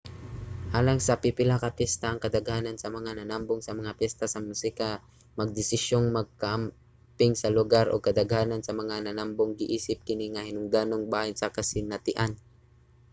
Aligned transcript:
alang 0.77 0.99
sa 1.03 1.13
pipila 1.23 1.55
ka 1.63 1.69
piyesta 1.77 2.05
ang 2.09 2.19
kadaghanan 2.25 2.77
sa 2.79 2.89
mga 2.97 3.11
nanambong 3.19 3.61
sa 3.63 3.73
mga 3.79 3.91
piyesta 3.99 4.23
sa 4.29 4.43
musika 4.47 4.89
magdesisyong 5.39 6.07
magkamping 6.17 7.33
sa 7.37 7.53
lugar 7.57 7.85
ug 7.93 8.05
kadaghanan 8.07 8.61
sa 8.63 8.73
mga 8.81 8.95
nanambong 9.05 9.51
giisip 9.59 9.97
kini 10.07 10.25
nga 10.31 10.47
hinungdanong 10.49 11.03
bahin 11.13 11.35
sa 11.37 11.53
kasinatian 11.57 12.31